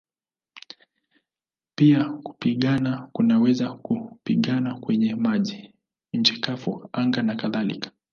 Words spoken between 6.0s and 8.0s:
nchi kavu, anga nakadhalika.